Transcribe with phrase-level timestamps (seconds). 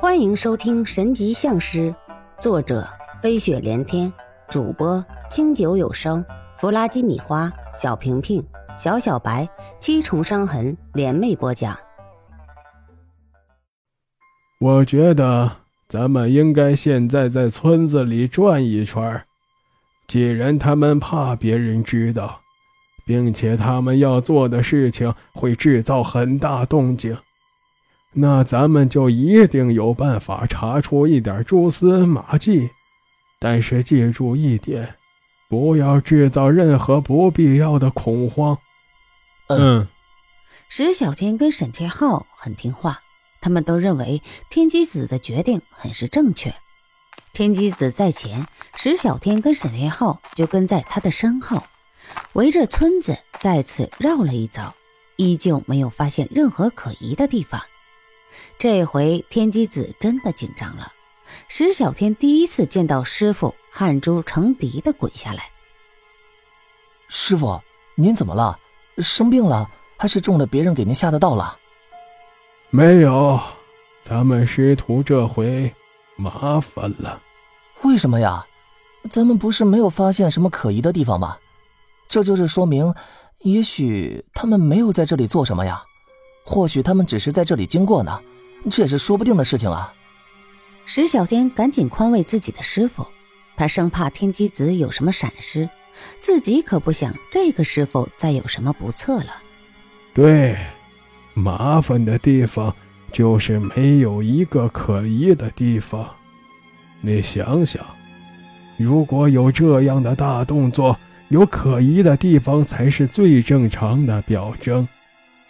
[0.00, 1.90] 欢迎收听《神级相师》，
[2.40, 2.88] 作者
[3.20, 4.12] 飞雪连天，
[4.48, 6.24] 主播清酒有声，
[6.56, 8.40] 弗拉基米花，小平平，
[8.78, 9.48] 小小白，
[9.80, 11.76] 七重伤痕联袂播讲。
[14.60, 15.50] 我觉得
[15.88, 19.24] 咱们应该现在在村子里转一圈，
[20.06, 22.40] 既然他们怕别人知道，
[23.04, 27.18] 并且他们要做的事情会制造很大动静。
[28.14, 32.70] 那咱们就一定有办法查出一点蛛丝马迹，
[33.38, 34.96] 但是记住一点，
[35.48, 38.58] 不要制造任何不必要的恐慌。
[39.48, 39.86] 嗯，
[40.68, 43.00] 石小天跟沈天浩很听话，
[43.40, 46.52] 他们都认为天机子的决定很是正确。
[47.32, 51.62] 天机子在前，石小天跟沈天浩就跟在他的身后，
[52.32, 54.74] 围着村子再次绕了一遭，
[55.16, 57.60] 依旧没有发现任何可疑的地方。
[58.58, 60.92] 这回天机子真的紧张了。
[61.46, 65.50] 石小天第一次见到师傅汗珠成滴的滚下来。
[67.08, 67.60] 师傅，
[67.94, 68.58] 您怎么了？
[68.98, 71.56] 生病了，还是中了别人给您下的道了？
[72.70, 73.40] 没有，
[74.04, 75.72] 咱们师徒这回
[76.16, 77.20] 麻烦了。
[77.82, 78.44] 为什么呀？
[79.08, 81.38] 咱们不是没有发现什么可疑的地方吗？
[82.08, 82.92] 这就是说明，
[83.40, 85.82] 也许他们没有在这里做什么呀？
[86.44, 88.20] 或许他们只是在这里经过呢。
[88.70, 89.94] 这也是说不定的事情啊！
[90.84, 93.06] 石小天赶紧宽慰自己的师傅，
[93.56, 95.68] 他生怕天机子有什么闪失，
[96.20, 99.34] 自己可不想这个师傅再有什么不测了。
[100.12, 100.56] 对，
[101.34, 102.74] 麻烦的地方
[103.12, 106.08] 就是没有一个可疑的地方。
[107.00, 107.84] 你想想，
[108.76, 114.86] 如果有这样的大动作，有可疑的地方才是最正常的表征。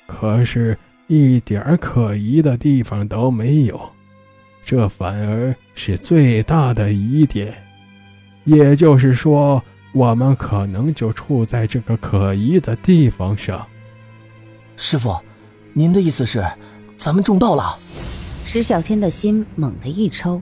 [0.06, 0.78] 可是。
[1.08, 3.80] 一点可疑的地方都没有，
[4.64, 7.52] 这反而是最大的疑点。
[8.44, 13.66] 也就是说，我们可能就处在这个可疑的地方上。
[14.76, 15.16] 师傅，
[15.72, 16.46] 您的意思是，
[16.96, 17.78] 咱们中道了？
[18.44, 20.40] 石小天的心猛地一抽，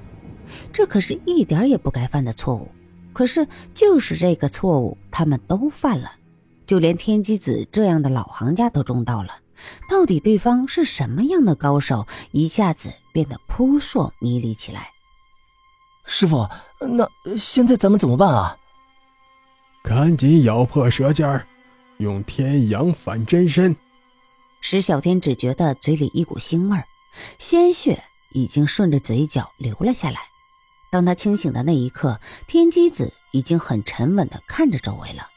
[0.72, 2.68] 这可是一点也不该犯的错误。
[3.12, 6.10] 可是就是这个错误，他们都犯了，
[6.66, 9.30] 就连天机子这样的老行家都中道了。
[9.88, 12.06] 到底对方是什么样的高手？
[12.32, 14.90] 一下子变得扑朔迷离起来。
[16.04, 16.48] 师傅，
[16.80, 18.56] 那现在咱们怎么办啊？
[19.82, 21.46] 赶紧咬破舌尖儿
[21.98, 23.74] 用天阳反真身。
[24.60, 26.84] 石小天只觉得嘴里一股腥味儿
[27.38, 28.02] 鲜血
[28.32, 30.20] 已经顺着嘴角流了下来。
[30.90, 35.28] 当他清醒的那一刻，天机子已经很沉稳的看着周围了。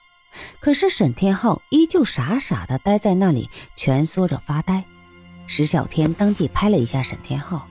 [0.59, 4.83] 可是沈天浩依旧傻傻的待在那里，蜷缩着发呆。
[5.47, 7.67] 石小天当即拍了一下沈天浩，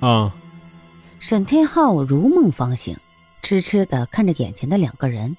[0.00, 0.34] 啊！
[1.18, 2.96] 沈天浩如梦方醒，
[3.42, 5.36] 痴痴的看着眼前的两个人。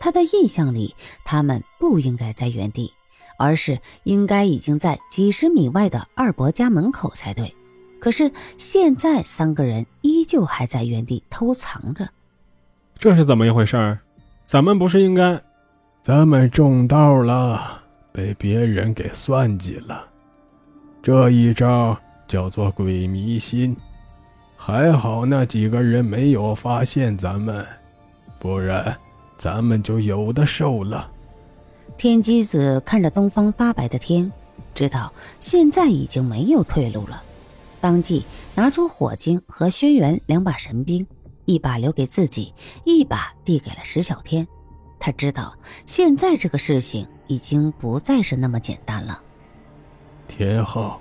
[0.00, 2.92] 他的印象里，他们不应该在原地，
[3.36, 7.54] 而是应该已经在几十米外的二伯家门口才对。
[8.00, 12.08] 可是现在，三个人依旧还在原地偷藏着。
[12.98, 13.98] 这是怎么一回事？
[14.46, 15.40] 咱们不是应该……
[16.02, 17.78] 咱们中道了，
[18.10, 20.02] 被别人给算计了。
[21.02, 21.94] 这一招
[22.26, 23.76] 叫做鬼迷心，
[24.56, 27.66] 还好那几个人没有发现咱们，
[28.40, 28.96] 不然
[29.36, 31.06] 咱们就有的受了。
[31.98, 34.30] 天机子看着东方发白的天，
[34.72, 37.22] 知道现在已经没有退路了，
[37.78, 38.24] 当即
[38.54, 41.06] 拿出火晶和轩辕两把神兵，
[41.44, 44.48] 一把留给自己，一把递给了石小天。
[45.00, 45.52] 他知道
[45.86, 49.20] 现在这个事情已经不再是那么简单了。
[50.28, 51.00] 天浩，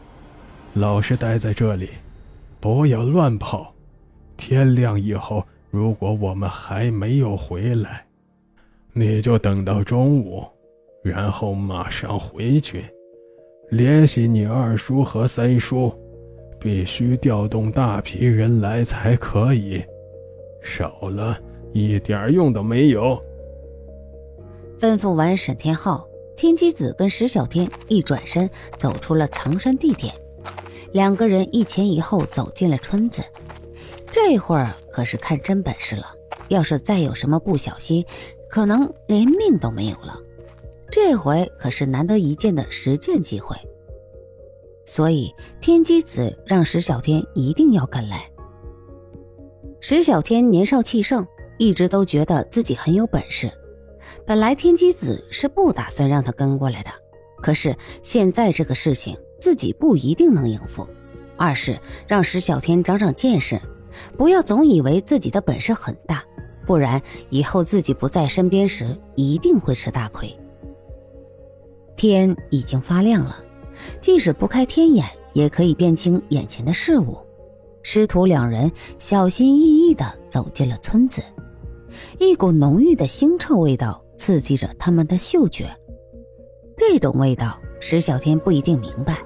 [0.73, 1.89] 老实待在这里，
[2.59, 3.71] 不要乱跑。
[4.37, 8.05] 天亮以后，如果我们还没有回来，
[8.93, 10.47] 你就等到中午，
[11.03, 12.85] 然后马上回去，
[13.69, 15.93] 联系你二叔和三叔，
[16.57, 19.83] 必须调动大批人来才可以，
[20.63, 21.37] 少了
[21.73, 23.21] 一点用都没有。
[24.79, 30.13] 吩咐完沈天浩，天机子跟石小天一转身走出了藏身地点，
[30.93, 33.21] 两个人一前一后走进了村子。
[34.09, 36.05] 这会儿可是看真本事了，
[36.47, 38.05] 要是再有什么不小心，
[38.49, 40.17] 可能连命都没有了。
[40.89, 43.57] 这回可是难得一见的实践机会，
[44.85, 45.29] 所以
[45.59, 48.25] 天机子让石小天一定要跟来。
[49.81, 51.27] 石小天年少气盛，
[51.57, 53.51] 一直都觉得自己很有本事。
[54.29, 56.91] 本来天机子是不打算让他跟过来的，
[57.41, 60.85] 可是现在这个事情自己不一定能应付，
[61.35, 63.59] 二是让石小天长长见识，
[64.15, 66.23] 不要总以为自己的本事很大，
[66.67, 70.31] 不然以后自己不在身边时一定会吃大亏。
[71.95, 73.35] 天已经发亮了，
[73.99, 77.17] 即使不开天眼，也可以辨清眼前的事物。
[77.81, 81.19] 师徒两人小心翼翼地走进了村子，
[82.19, 85.73] 一股浓郁的腥臭味道刺激着他们的嗅觉。
[86.77, 89.17] 这种味道，石小天不一定明白，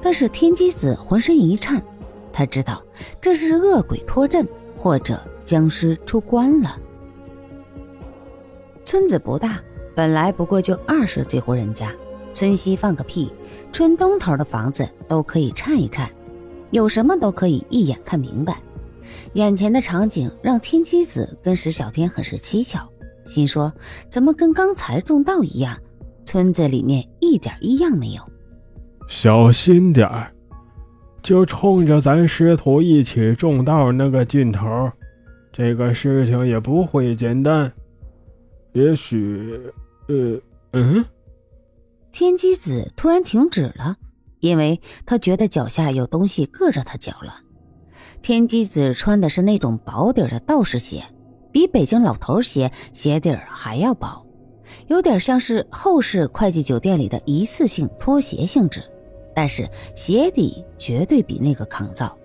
[0.00, 1.84] 但是天机子浑身一颤，
[2.32, 2.82] 他知道
[3.20, 6.78] 这是恶鬼脱阵，或者僵尸出关了。
[8.84, 9.60] 村子不大，
[9.94, 11.92] 本来不过就二十几户人家，
[12.32, 13.30] 村西放个屁，
[13.70, 16.10] 村东头的房子都可以颤一颤。
[16.70, 18.62] 有什么都可以一眼看明白，
[19.34, 22.88] 眼前的场景让天机子跟石小天很是蹊跷，
[23.32, 23.72] 心说
[24.10, 25.74] 怎么跟刚才种稻一样，
[26.26, 28.22] 村子里面一点异样没有。
[29.08, 30.30] 小心点儿，
[31.22, 34.90] 就冲着咱师徒一起种稻那个劲头，
[35.50, 37.72] 这个事情也不会简单。
[38.72, 39.58] 也许，
[40.08, 40.38] 呃，
[40.72, 41.02] 嗯，
[42.12, 43.96] 天机子突然停止了。
[44.40, 47.32] 因为他觉得脚下有东西硌着他脚了。
[48.22, 51.04] 天机子穿的是那种薄底的道士鞋，
[51.52, 54.26] 比北京老头鞋鞋底儿还要薄，
[54.88, 58.82] 有点像是后世会计酒店里的一次性拖鞋性质，
[59.34, 62.16] 但是鞋底绝对比那个抗造。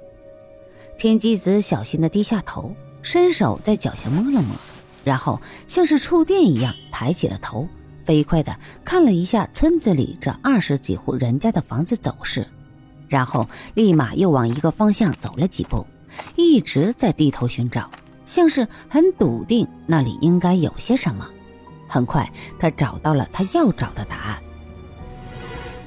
[0.97, 4.55] 天机子小心的低下头，伸手在脚下摸了摸，
[5.03, 7.67] 然后像是触电一样抬起了头。
[8.05, 12.47] 飞快地看了一下村子里这二十几户人家的房子走势，
[13.09, 15.85] 然后立马又往一个方向走了几步，
[16.37, 17.91] 一直在低头寻找，
[18.27, 21.27] 像是很笃定那里应该有些什么。
[21.87, 24.39] 很快，他找到了他要找的答案。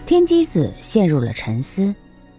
[0.05, 1.95] 天机子陷入了沉思，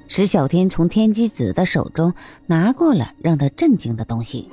[0.10, 2.14] 石小天从天机子的手中
[2.46, 4.50] 拿过了让他震惊的东西，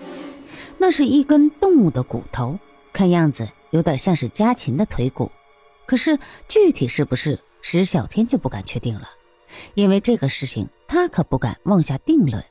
[0.78, 2.56] 那是一根动物的骨头，
[2.92, 3.48] 看样子。
[3.70, 5.30] 有点像是家禽的腿骨，
[5.84, 6.18] 可是
[6.48, 9.06] 具体是不是石小天就不敢确定了，
[9.74, 12.42] 因为这个事情他可不敢妄下定论。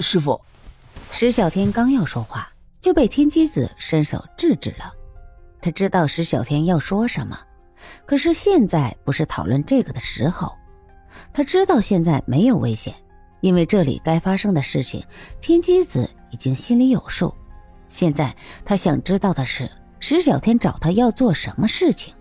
[0.00, 0.40] 师傅，
[1.10, 2.48] 石小天刚要说话，
[2.80, 4.92] 就被天机子伸手制止了。
[5.60, 7.38] 他知道石小天要说什么，
[8.06, 10.52] 可是现在不是讨论这个的时候。
[11.32, 12.94] 他知道现在没有危险，
[13.40, 15.04] 因为这里该发生的事情，
[15.40, 17.34] 天机子已经心里有数。
[17.88, 18.34] 现在
[18.64, 19.68] 他想知道的是。
[20.00, 22.14] 石小天找他要做什么事情？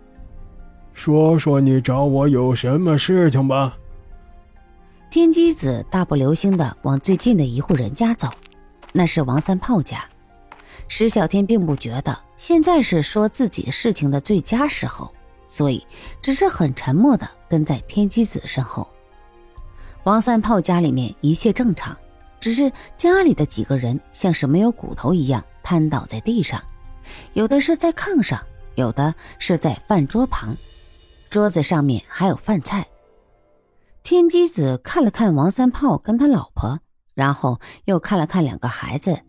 [0.95, 3.77] 说说你找我有什么事情吧。
[5.11, 8.27] 天机子大步流星的往最近的一户人家走，
[8.93, 10.03] 那是王三炮家。
[10.87, 15.13] 石小天并不觉得现在是说自己事情的最佳时候，
[15.47, 15.85] 所以
[16.21, 18.87] 只是很沉默的跟在天机子身后。
[20.03, 21.95] 王三炮家里面一切正常，
[22.39, 26.63] 只是家里的几个人像是没有骨头一样瘫倒在地上。
[27.33, 28.41] 有的是在炕上，
[28.75, 30.55] 有的是在饭桌旁，
[31.29, 32.87] 桌子上面还有饭菜。
[34.03, 36.79] 天机子看了看王三炮跟他老婆，
[37.17, 39.19] 然后又看了看两个孩子，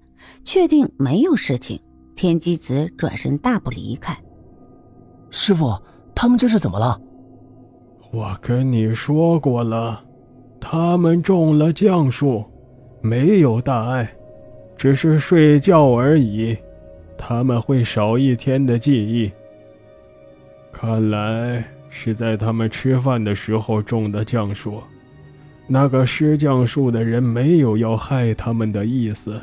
[0.45, 1.81] 确定没有事情。
[2.15, 4.15] 天机子转身大步离开。
[5.31, 5.73] 师傅，
[6.15, 7.01] 他们这是怎么了？
[8.11, 10.05] 我跟你说过了，
[10.61, 12.45] 他们中了降术，
[13.01, 14.13] 没有大碍，
[14.77, 16.55] 只是睡觉而已。
[17.17, 19.33] 他们会少一天的记忆。
[20.71, 24.83] 看来是在他们吃饭的时候中的降术。
[25.69, 29.41] 那个施降术的人没有要害他们的意思，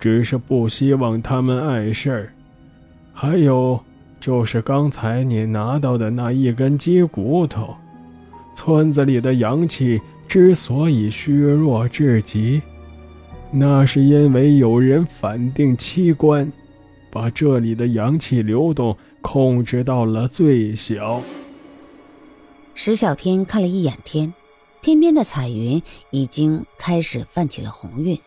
[0.00, 2.32] 只是不希望他们碍事儿。
[3.12, 3.78] 还有
[4.18, 7.76] 就是刚才你拿到的那一根鸡骨头，
[8.56, 12.60] 村子里的阳气之所以虚弱至极，
[13.52, 16.50] 那是因为有人反定七关。
[17.10, 21.22] 把这里的阳气流动控制到了最小。
[22.74, 24.34] 石小天看了一眼天，
[24.84, 28.20] 天边的彩云已经开始泛起了红晕，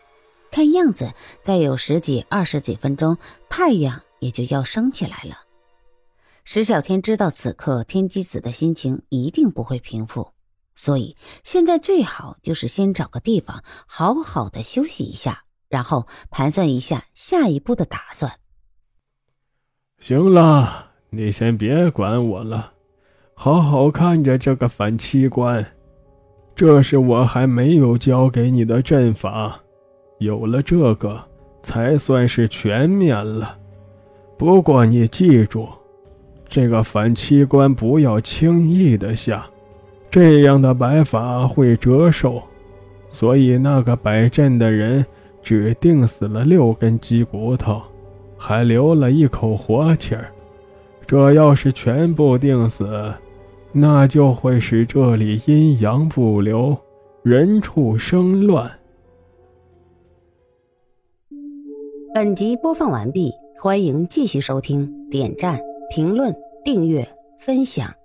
[0.50, 3.16] 看样子再有十几、二十几分钟，
[3.48, 5.36] 太阳也就要升起来了。
[6.42, 10.32] 石小天知道此刻天机子的心情一定不会平复，
[10.74, 18.32] 所以现在最好就是先找个地方好好的休息一下，然后盘算一下下一步的打算。
[20.00, 22.72] 行了，你先别管我了，
[23.34, 25.64] 好好看着这个反七关。
[26.58, 29.60] 这是我还没有教给你的阵法，
[30.18, 31.16] 有了这个，
[31.62, 33.56] 才算是全面了。
[34.36, 35.68] 不过你记住，
[36.48, 39.46] 这个反七关不要轻易的下，
[40.10, 42.42] 这样的摆法会折寿。
[43.08, 45.06] 所以那个摆阵的人
[45.40, 47.80] 只钉死了六根鸡骨头，
[48.36, 50.28] 还留了一口活气儿。
[51.06, 53.14] 这要是全部钉死，
[53.72, 56.76] 那就会使这里阴阳不留，
[57.22, 58.70] 人畜生乱。
[62.14, 65.60] 本集播放完毕，欢迎继续收听，点赞、
[65.90, 66.34] 评论、
[66.64, 67.06] 订阅、
[67.38, 67.97] 分享。